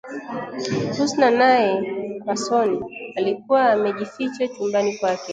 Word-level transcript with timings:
Husna 0.97 1.31
naye 1.31 1.93
kwa 2.25 2.35
soni, 2.37 2.81
alikuwa 3.15 3.71
amejificha 3.71 4.47
chumbani 4.47 4.97
mwake 5.01 5.29